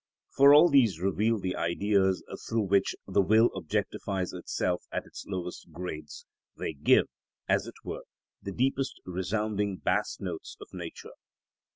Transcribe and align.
For 0.35 0.51
all 0.51 0.67
these 0.69 0.99
reveal 0.99 1.37
the 1.37 1.55
Ideas 1.55 2.23
through 2.49 2.63
which 2.63 2.95
the 3.05 3.21
will 3.21 3.51
objectifies 3.51 4.33
itself 4.33 4.81
at 4.91 5.05
its 5.05 5.25
lowest 5.27 5.71
grades, 5.71 6.25
they 6.57 6.73
give, 6.73 7.05
as 7.47 7.67
it 7.67 7.75
were, 7.83 8.05
the 8.41 8.51
deepest 8.51 8.99
resounding 9.05 9.77
bass 9.77 10.17
notes 10.19 10.57
of 10.59 10.69
nature. 10.73 11.13